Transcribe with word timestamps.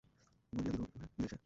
মরিয়া 0.53 0.71
দিল 0.75 0.83
এভাবে 0.87 1.13
মিলেছে। 1.15 1.37